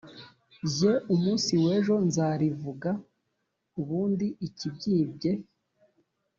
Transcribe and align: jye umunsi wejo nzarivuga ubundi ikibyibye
jye 0.73 0.93
umunsi 1.13 1.51
wejo 1.63 1.95
nzarivuga 2.07 2.89
ubundi 3.79 4.27
ikibyibye 4.47 5.31